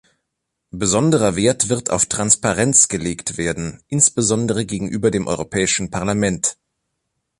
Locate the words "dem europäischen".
5.11-5.91